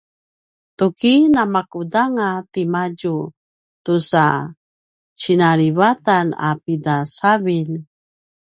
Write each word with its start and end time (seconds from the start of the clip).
tuki 0.77 1.13
namakudanga 1.33 2.27
timadju 2.51 3.15
tusa 3.85 4.25
cinalivatan 5.19 6.27
a 6.47 6.49
pida 6.63 6.97
cavilj? 7.15 7.73